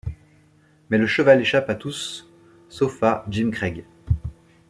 Mais 0.89 0.97
le 0.97 1.05
cheval 1.05 1.41
échappe 1.41 1.69
à 1.69 1.75
tous 1.75 2.27
sauf 2.69 3.03
à 3.03 3.23
Jim 3.29 3.51
Craig. 3.51 3.83